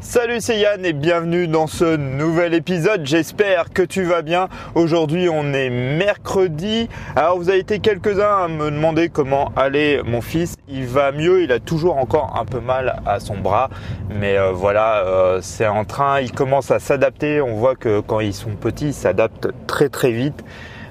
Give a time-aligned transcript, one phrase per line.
[0.00, 3.04] Salut c'est Yann et bienvenue dans ce nouvel épisode.
[3.04, 4.48] J'espère que tu vas bien.
[4.76, 6.88] Aujourd'hui on est mercredi.
[7.16, 10.54] Alors vous avez été quelques-uns à me demander comment allait mon fils.
[10.68, 13.70] Il va mieux, il a toujours encore un peu mal à son bras.
[14.08, 17.40] Mais euh, voilà, euh, c'est en train, il commence à s'adapter.
[17.40, 20.44] On voit que quand ils sont petits, ils s'adaptent très très vite.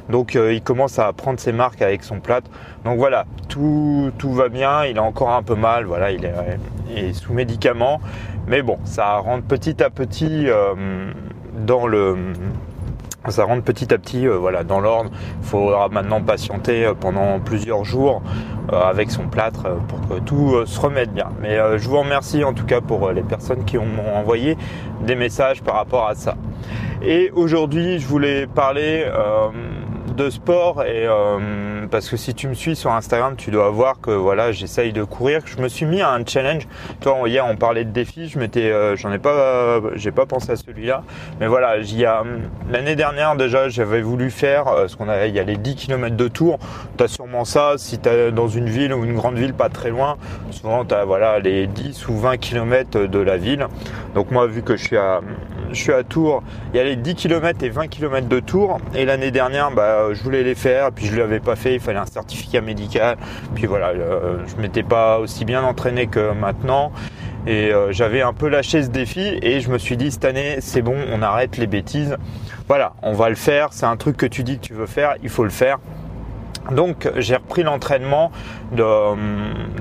[0.10, 2.50] Donc euh, il commence à prendre ses marques avec son plâtre.
[2.86, 4.86] Donc voilà, tout, tout va bien.
[4.86, 5.86] Il a encore un peu mal.
[5.86, 8.00] Voilà, il est, sous médicaments.
[8.48, 11.12] Mais bon, ça rentre petit à petit euh,
[11.66, 12.18] dans le
[13.30, 15.12] ça rentre petit à petit euh, voilà, dans l'ordre.
[15.42, 18.22] Il faudra maintenant patienter pendant plusieurs jours
[18.72, 21.30] avec son plâtre pour que tout se remette bien.
[21.42, 24.58] Mais je vous remercie en tout cas pour les personnes qui m'ont envoyé
[25.02, 26.36] des messages par rapport à ça.
[27.02, 29.06] Et aujourd'hui, je voulais parler
[30.18, 34.02] de sport et euh, parce que si tu me suis sur Instagram, tu dois voir
[34.02, 35.42] que voilà, j'essaye de courir.
[35.46, 36.68] Je me suis mis à un challenge.
[37.02, 38.28] Toi, hier, on parlait de défis.
[38.28, 41.04] Je m'étais, euh, j'en ai pas, j'ai pas pensé à celui-là.
[41.40, 42.08] Mais voilà, il y
[42.70, 45.28] l'année dernière déjà, j'avais voulu faire euh, ce qu'on a.
[45.28, 46.58] Il y a les 10 km de tour.
[46.98, 49.70] Tu as sûrement ça si tu es dans une ville ou une grande ville pas
[49.70, 50.18] très loin.
[50.50, 53.68] Souvent, tu as voilà les 10 ou 20 km de la ville.
[54.16, 55.22] Donc moi, vu que je suis à
[55.70, 58.80] je suis à Tours, il y a les 10 km et 20 km de Tours.
[58.96, 61.80] Et l'année dernière, bah, je voulais les faire, puis je ne l'avais pas fait, il
[61.80, 63.18] fallait un certificat médical.
[63.56, 66.92] Puis voilà, euh, je m'étais pas aussi bien entraîné que maintenant.
[67.46, 70.58] Et euh, j'avais un peu lâché ce défi et je me suis dit cette année
[70.60, 72.18] c'est bon, on arrête les bêtises.
[72.68, 75.16] Voilà, on va le faire, c'est un truc que tu dis que tu veux faire,
[75.24, 75.80] il faut le faire.
[76.72, 78.32] Donc j'ai repris l'entraînement
[78.72, 79.16] de, euh,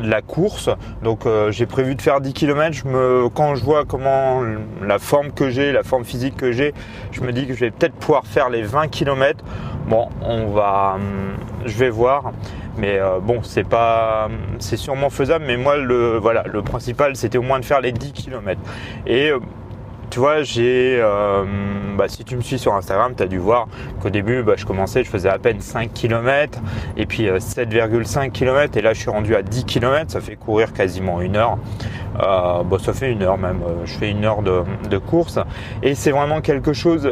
[0.03, 0.71] la course.
[1.03, 2.73] Donc euh, j'ai prévu de faire 10 km.
[2.73, 4.43] Je me, quand je vois comment
[4.83, 6.75] la forme que j'ai, la forme physique que j'ai,
[7.13, 9.45] je me dis que je vais peut-être pouvoir faire les 20 km.
[9.89, 11.35] Bon, on va, euh,
[11.65, 12.33] je vais voir.
[12.79, 14.29] Mais bon, c'est pas,
[14.59, 15.47] c'est sûrement faisable.
[15.47, 18.61] Mais moi, le voilà, le principal, c'était au moins de faire les 10 km.
[19.07, 19.33] Et
[20.11, 21.45] tu vois, j'ai, euh,
[21.97, 23.69] bah, si tu me suis sur Instagram, tu as dû voir
[24.01, 26.61] qu'au début, bah, je commençais, je faisais à peine 5 km
[26.97, 30.37] et puis 7,5 euh, km et là je suis rendu à 10 km, ça fait
[30.37, 31.59] courir quasiment une heure.
[32.23, 35.39] Euh, bah, ça fait une heure même, je fais une heure de, de course
[35.83, 37.11] et c'est vraiment quelque chose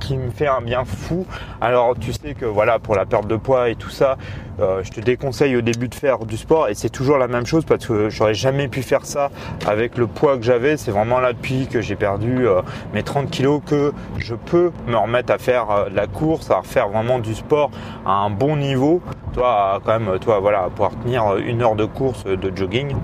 [0.00, 1.26] qui me fait un bien fou.
[1.60, 4.16] Alors tu sais que voilà, pour la perte de poids et tout ça,
[4.58, 7.64] je te déconseille au début de faire du sport et c'est toujours la même chose
[7.64, 9.30] parce que j'aurais jamais pu faire ça
[9.66, 10.76] avec le poids que j'avais.
[10.76, 12.62] C'est vraiment là depuis que j'ai perdu euh,
[12.92, 16.88] mes 30 kilos que je peux me remettre à faire euh, la course, à faire
[16.88, 17.70] vraiment du sport
[18.06, 19.00] à un bon niveau.
[19.32, 22.94] Toi, quand même, toi, voilà, pouvoir tenir une heure de course de jogging.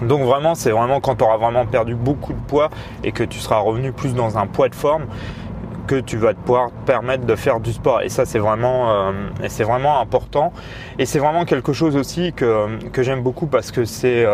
[0.00, 2.70] Donc vraiment, c'est vraiment quand tu auras vraiment perdu beaucoup de poids
[3.04, 5.04] et que tu seras revenu plus dans un poids de forme
[5.86, 8.02] que tu vas te pouvoir permettre de faire du sport.
[8.02, 9.12] Et ça, c'est vraiment, euh,
[9.48, 10.52] c'est vraiment important.
[10.98, 14.24] Et c'est vraiment quelque chose aussi que j'aime beaucoup parce que c'est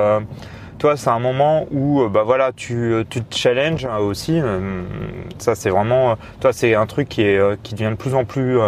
[0.79, 4.41] toi, c'est un moment où euh, bah voilà, tu, euh, tu te challenges hein, aussi.
[4.41, 4.83] Euh,
[5.39, 8.59] ça, c'est vraiment, toi, c'est un truc qui est qui devient de plus en plus,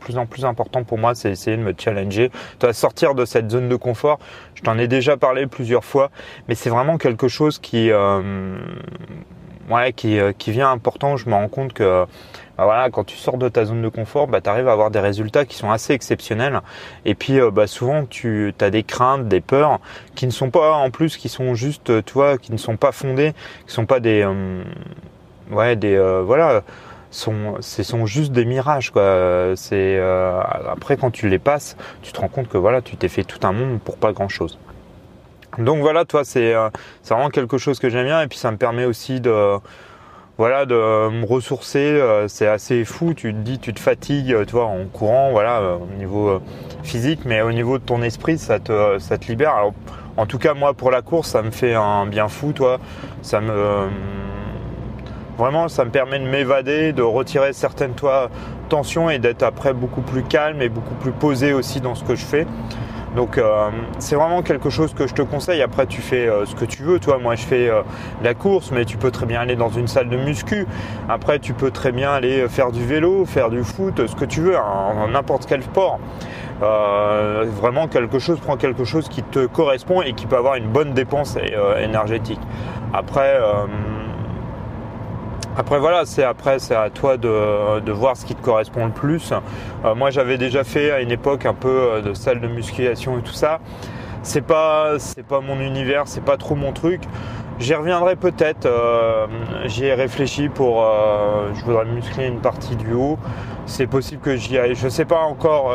[0.00, 1.14] plus en plus important pour moi.
[1.14, 4.18] C'est essayer de me challenger, toi, sortir de cette zone de confort.
[4.54, 6.10] Je t'en ai déjà parlé plusieurs fois,
[6.48, 7.90] mais c'est vraiment quelque chose qui,
[9.70, 11.16] ouais, qui, qui vient important.
[11.16, 12.06] Je me rends compte que
[12.58, 14.90] bah voilà, quand tu sors de ta zone de confort, bah, tu arrives à avoir
[14.90, 16.60] des résultats qui sont assez exceptionnels.
[17.06, 19.80] Et puis euh, bah, souvent tu as des craintes, des peurs
[20.14, 22.76] qui ne sont pas en plus, qui sont juste, euh, tu vois, qui ne sont
[22.76, 23.32] pas fondées,
[23.66, 24.62] qui sont pas des, euh,
[25.50, 26.62] ouais, des, voilà,
[27.10, 29.52] sont, ce sont juste des mirages quoi.
[29.56, 29.98] C'est
[30.68, 33.40] après quand tu les passes, tu te rends compte que voilà, tu t'es fait tout
[33.46, 34.58] un monde pour pas grand chose.
[35.58, 36.54] Donc voilà, toi c'est
[37.02, 39.58] c'est vraiment quelque chose que j'aime bien et puis ça me permet aussi de
[40.38, 43.14] voilà, de me ressourcer, euh, c'est assez fou.
[43.14, 46.40] Tu te dis, tu te fatigues, tu vois, en courant, voilà, euh, au niveau euh,
[46.82, 49.54] physique, mais au niveau de ton esprit, ça te, ça te libère.
[49.54, 49.74] Alors,
[50.16, 52.78] en tout cas, moi, pour la course, ça me fait un bien fou, toi.
[53.20, 53.88] Ça me,
[55.38, 58.30] vraiment, ça me permet de m'évader, de retirer certaines, toi,
[58.68, 62.14] tensions et d'être après beaucoup plus calme et beaucoup plus posé aussi dans ce que
[62.14, 62.46] je fais.
[63.16, 65.62] Donc euh, c'est vraiment quelque chose que je te conseille.
[65.62, 66.98] Après tu fais euh, ce que tu veux.
[66.98, 67.82] Toi, moi je fais euh,
[68.22, 70.66] la course, mais tu peux très bien aller dans une salle de muscu.
[71.08, 74.40] Après tu peux très bien aller faire du vélo, faire du foot, ce que tu
[74.40, 75.98] veux, en n'importe quel sport.
[76.60, 80.94] vraiment quelque chose, prends quelque chose qui te correspond et qui peut avoir une bonne
[80.94, 81.36] dépense
[81.78, 82.40] énergétique.
[82.94, 83.38] Après
[85.54, 89.32] après voilà, c'est après c'est à toi de, voir ce qui te correspond le plus.
[89.84, 93.18] Euh, moi j'avais déjà fait à une époque un peu euh, de salle de musculation
[93.18, 93.60] et tout ça.
[94.22, 97.02] C'est pas c'est pas mon univers, c'est pas trop mon truc.
[97.58, 98.64] J'y reviendrai peut-être.
[98.64, 99.26] Euh,
[99.66, 100.86] j'y ai réfléchi pour.
[101.54, 103.18] je voudrais muscler une partie du haut.
[103.66, 104.74] C'est possible que j'y aille.
[104.74, 105.74] Je sais pas encore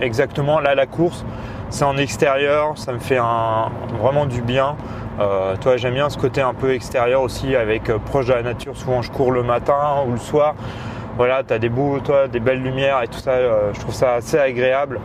[0.00, 0.58] exactement.
[0.58, 1.24] Là la course,
[1.70, 3.70] c'est en extérieur, ça me fait un,
[4.00, 4.76] vraiment du bien.
[5.18, 8.76] Toi, j'aime bien ce côté un peu extérieur aussi, avec proche de la nature.
[8.76, 10.54] Souvent, je cours le matin ou le soir.
[11.16, 13.32] Voilà, tu as des beaux, toi, des belles lumières et tout ça.
[13.72, 15.00] je trouve ça assez agréable.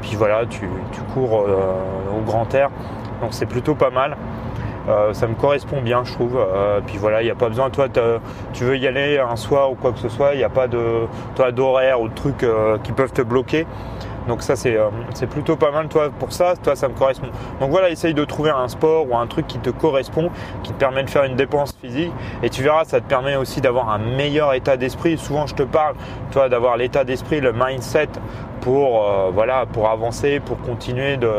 [0.00, 0.68] puis voilà, tu,
[1.14, 2.70] cours au grand air,
[3.20, 4.16] donc c'est plutôt pas mal.
[4.88, 6.38] Euh, ça me correspond bien, je trouve.
[6.38, 7.86] Euh, puis voilà, il n'y a pas besoin, toi,
[8.52, 10.68] tu veux y aller un soir ou quoi que ce soit, il n'y a pas
[10.68, 13.66] de, toi, d'horaire ou de trucs euh, qui peuvent te bloquer.
[14.28, 14.78] Donc ça, c'est,
[15.30, 17.28] plutôt pas mal, toi, pour ça, toi, ça me correspond.
[17.60, 20.30] Donc voilà, essaye de trouver un sport ou un truc qui te correspond,
[20.62, 22.12] qui te permet de faire une dépense physique.
[22.42, 25.18] Et tu verras, ça te permet aussi d'avoir un meilleur état d'esprit.
[25.18, 25.94] Souvent, je te parle,
[26.32, 28.08] toi, d'avoir l'état d'esprit, le mindset
[28.60, 31.30] pour, voilà, pour avancer, pour continuer de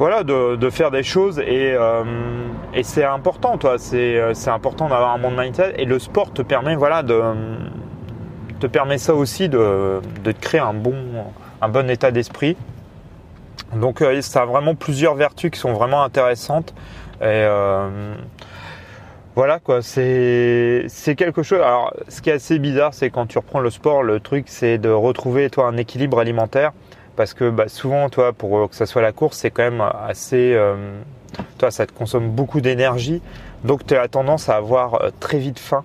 [0.00, 2.04] voilà, de, faire des choses et, euh,
[2.82, 3.76] c'est important, toi.
[3.92, 7.20] Euh, c'est important d'avoir un bon mindset et le sport te permet, voilà, de
[8.60, 10.94] te permet ça aussi de, de créer un bon,
[11.60, 12.56] un bon état d'esprit.
[13.74, 16.74] Donc euh, ça a vraiment plusieurs vertus qui sont vraiment intéressantes.
[17.22, 17.46] Et
[19.36, 21.60] voilà quoi, c'est quelque chose.
[21.60, 24.78] Alors ce qui est assez bizarre, c'est quand tu reprends le sport, le truc c'est
[24.78, 26.72] de retrouver toi un équilibre alimentaire
[27.20, 30.54] parce que bah, souvent, toi, pour que ça soit la course, c'est quand même assez,
[30.54, 31.00] euh,
[31.58, 33.20] toi, ça te consomme beaucoup d'énergie,
[33.62, 35.84] donc tu as tendance à avoir euh, très vite faim.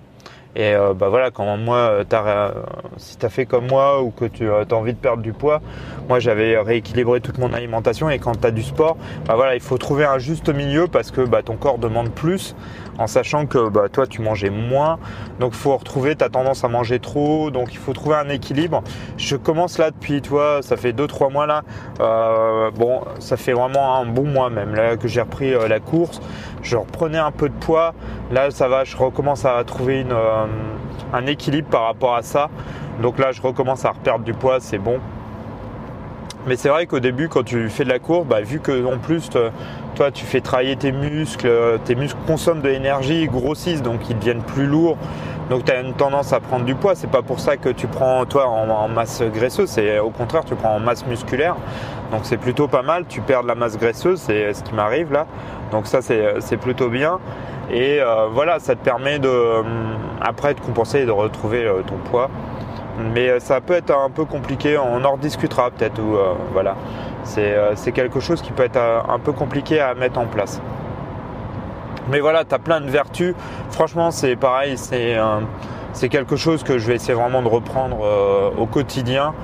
[0.56, 2.54] Et euh, bah voilà, quand moi, as,
[2.96, 5.60] si tu as fait comme moi ou que tu as envie de perdre du poids,
[6.08, 9.60] moi j'avais rééquilibré toute mon alimentation et quand tu as du sport, bah voilà, il
[9.60, 12.56] faut trouver un juste milieu parce que bah, ton corps demande plus
[12.98, 14.98] en sachant que bah, toi tu mangeais moins.
[15.40, 18.28] Donc il faut retrouver, tu as tendance à manger trop, donc il faut trouver un
[18.28, 18.82] équilibre.
[19.18, 21.62] Je commence là depuis, toi, ça fait 2-3 mois là.
[22.00, 25.80] Euh, bon, ça fait vraiment un bon mois même là que j'ai repris euh, la
[25.80, 26.20] course.
[26.62, 27.94] Je reprenais un peu de poids.
[28.30, 30.45] Là ça va, je recommence à trouver une, euh,
[31.12, 32.48] un équilibre par rapport à ça.
[33.00, 34.98] Donc là je recommence à reperdre du poids, c'est bon.
[36.46, 38.98] Mais c'est vrai qu'au début, quand tu fais de la course, bah, vu que en
[38.98, 39.28] plus
[39.96, 44.16] toi tu fais travailler tes muscles, euh, tes muscles consomment de l'énergie, grossissent, donc ils
[44.16, 44.96] deviennent plus lourds.
[45.50, 46.94] Donc tu as une tendance à prendre du poids.
[46.94, 50.54] C'est pas pour ça que tu prends toi en, masse graisseuse, c'est au contraire tu
[50.54, 51.56] prends en masse musculaire.
[52.12, 53.06] Donc c'est plutôt pas mal.
[53.08, 55.26] Tu perds de la masse graisseuse, c'est ce qui m'arrive là.
[55.72, 57.18] Donc ça c'est plutôt bien.
[57.70, 59.62] Et euh, voilà, ça te permet de euh,
[60.20, 62.30] après de compenser et de retrouver ton poids
[62.98, 66.76] mais euh, ça peut être un peu compliqué, on en rediscutera peut-être euh, voilà.
[67.38, 70.60] Euh, c'est quelque chose qui peut être un peu compliqué à mettre en place.
[72.08, 73.34] Mais voilà, tu as plein de vertus.
[73.70, 77.98] Franchement, c'est pareil, c'est quelque chose que je vais essayer vraiment de reprendre
[78.56, 79.34] au quotidien.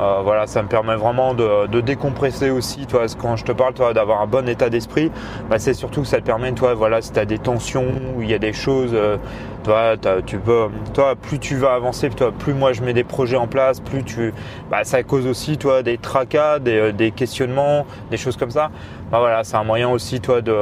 [0.00, 2.86] Euh, voilà, ça me permet vraiment de, décompresser aussi.
[2.86, 5.10] Toi, quand je te parle, toi, d'avoir un bon état d'esprit,
[5.50, 7.86] bah, c'est surtout que ça te permet, toi, voilà, si tu des tensions
[8.16, 9.18] ou il y a des choses, euh,
[9.62, 13.36] toi, tu peux, toi, plus tu vas avancer, toi, plus moi je mets des projets
[13.36, 14.32] en place, plus tu,
[14.70, 18.70] bah, ça cause aussi, toi, des tracas, des, euh, des questionnements, des choses comme ça.
[19.12, 20.56] Bah, voilà, c'est un moyen aussi, toi, de,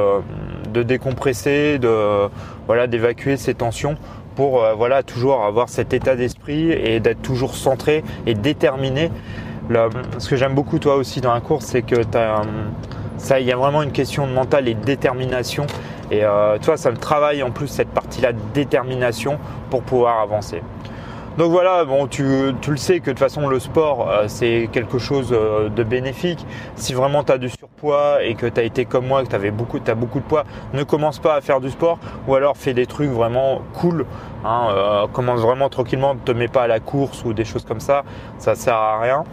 [0.73, 2.29] de décompresser, de,
[2.67, 3.95] voilà, d'évacuer ces tensions
[4.39, 9.11] pour euh, voilà toujours avoir cet état d'esprit et d'être toujours centré et déterminé.
[10.17, 11.97] ce que j'aime beaucoup toi aussi dans la course, c'est que
[13.17, 15.67] ça, il y a vraiment une question de mental et de détermination.
[16.09, 19.37] Et euh, toi, ça me travaille en plus cette partie-là de détermination
[19.69, 20.61] pour pouvoir avancer.
[21.39, 24.97] Donc voilà, bon, tu, le sais que de toute façon le sport euh, c'est quelque
[24.97, 26.45] chose euh, de bénéfique.
[26.75, 29.35] Si vraiment tu as du surpoids et que tu as été comme moi, que tu
[29.35, 30.43] avais beaucoup, as beaucoup de poids,
[30.73, 31.97] ne commence pas à faire du sport
[32.27, 34.05] ou alors fais des trucs vraiment cool.
[34.45, 37.65] Hein, euh, commence vraiment tranquillement, ne te mets pas à la course ou des choses
[37.65, 38.03] comme ça,
[38.37, 39.23] ça sert à rien.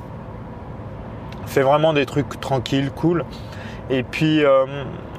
[1.46, 3.25] Fais vraiment des trucs tranquilles, cool.
[3.88, 4.66] Et puis, euh,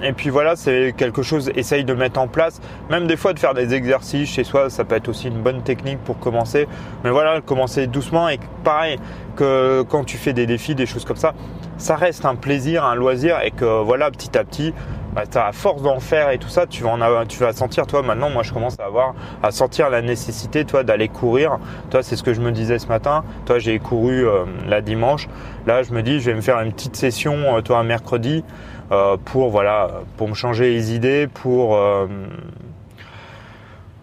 [0.03, 2.59] et puis voilà, c'est quelque chose, essaye de mettre en place.
[2.89, 5.61] Même des fois de faire des exercices chez soi, ça peut être aussi une bonne
[5.61, 6.67] technique pour commencer.
[7.05, 8.99] Mais voilà, commencer doucement et pareil
[9.37, 11.33] que quand tu fais des défis, des choses comme ça,
[11.77, 14.73] ça reste un plaisir, un loisir et que voilà, petit à petit,
[15.13, 18.01] bah, à force d'en faire et tout ça, tu vas, en tu vas sentir, toi,
[18.01, 21.57] maintenant, moi, je commence à avoir, à sentir la nécessité, toi, d'aller courir.
[21.89, 23.23] Toi, c'est ce que je me disais ce matin.
[23.45, 25.27] Toi, j'ai couru euh, la dimanche.
[25.65, 28.43] Là, je me dis, je vais me faire une petite session, euh, toi, un mercredi,
[28.91, 31.79] euh, pour, voilà, pour me changer les idées, pour,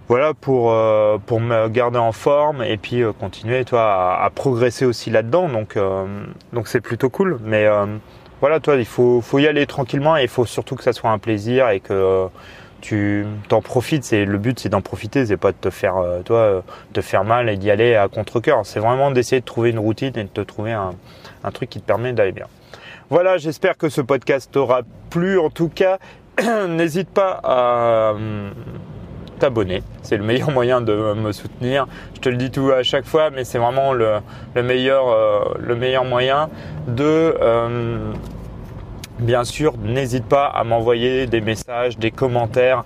[0.08, 0.74] voilà, pour,
[1.26, 5.48] pour me garder en forme et puis continuer, toi, à, à progresser aussi là-dedans.
[5.48, 5.78] Donc,
[6.52, 7.38] donc c'est plutôt cool.
[7.42, 7.66] Mais,
[8.40, 11.10] voilà, toi, il faut, faut y aller tranquillement et il faut surtout que ça soit
[11.10, 12.26] un plaisir et que euh,
[12.80, 14.04] tu t'en profites.
[14.04, 16.60] C'est le but, c'est d'en profiter, c'est pas de te faire, euh, toi, euh,
[16.92, 18.66] te faire mal et d'y aller à contre cœur.
[18.66, 20.92] C'est vraiment d'essayer de trouver une routine et de te trouver un,
[21.42, 22.46] un truc qui te permet d'aller bien.
[23.10, 25.38] Voilà, j'espère que ce podcast t'aura plu.
[25.38, 25.98] En tout cas,
[26.68, 28.14] n'hésite pas à
[29.38, 29.82] t'abonner.
[30.02, 31.86] C'est le meilleur moyen de me soutenir.
[32.14, 34.20] Je te le dis tout à chaque fois, mais c'est vraiment le,
[34.56, 36.48] meilleur, euh, le meilleur moyen
[36.86, 37.04] de,
[37.40, 38.12] euh,
[39.20, 42.82] Bien sûr, n'hésite pas à m'envoyer des messages, des commentaires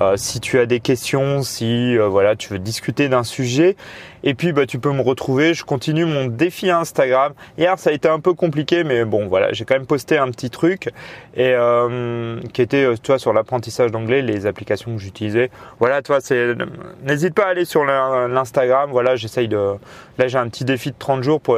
[0.00, 3.76] euh, si tu as des questions, si euh, voilà, tu veux discuter d'un sujet.
[4.22, 7.32] Et puis bah, tu peux me retrouver, je continue mon défi Instagram.
[7.58, 10.30] Hier ça a été un peu compliqué mais bon voilà, j'ai quand même posté un
[10.30, 10.90] petit truc
[11.34, 15.50] et euh, qui était tu vois sur l'apprentissage d'anglais, les applications que j'utilisais.
[15.78, 16.54] Voilà, toi c'est
[17.02, 19.74] n'hésite pas à aller sur l'Instagram, voilà, j'essaye de
[20.18, 21.56] là j'ai un petit défi de 30 jours pour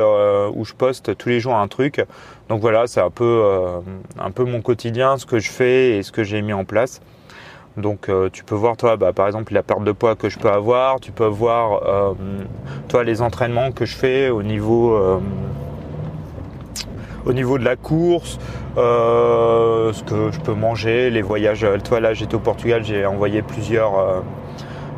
[0.55, 2.05] où je poste tous les jours un truc.
[2.49, 3.45] Donc voilà, c'est un peu
[4.21, 7.01] un peu mon quotidien, ce que je fais et ce que j'ai mis en place.
[7.77, 10.39] Donc euh, tu peux voir toi bah, par exemple la perte de poids que je
[10.39, 12.13] peux avoir, tu peux voir euh,
[12.89, 15.19] toi les entraînements que je fais au niveau euh,
[17.25, 18.39] au niveau de la course,
[18.77, 21.67] ce que je peux manger, les voyages.
[21.85, 24.23] Toi là j'étais au Portugal, j'ai envoyé plusieurs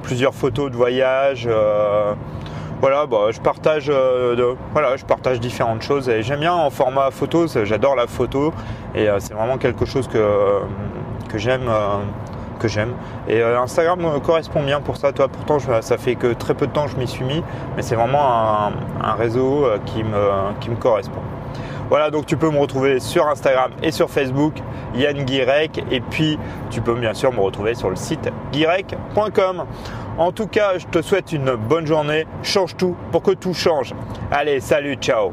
[0.03, 1.49] plusieurs photos de voyage.
[2.81, 3.93] voilà, bah, je partage,
[4.73, 7.47] voilà, je partage différentes choses et j'aime bien en format photo.
[7.47, 8.53] J'adore la photo
[8.97, 10.61] et c'est vraiment quelque chose que
[11.29, 11.69] que j'aime
[12.69, 12.93] j'aime.
[13.29, 15.13] Et euh, Instagram me correspond bien pour ça.
[15.13, 17.43] Toi, pourtant, ça fait que très peu de temps je m'y suis mis,
[17.77, 18.71] mais c'est vraiment
[19.03, 21.21] un, réseau euh, qui me, qui me correspond.
[21.91, 24.55] Voilà, donc tu peux me retrouver sur Instagram et sur Facebook,
[24.95, 26.39] Yann Guirec, et puis
[26.71, 29.65] tu peux bien sûr me retrouver sur le site guirec.com.
[30.17, 33.95] En tout cas, je te souhaite une bonne journée, change tout pour que tout change.
[34.31, 35.33] Allez, salut, ciao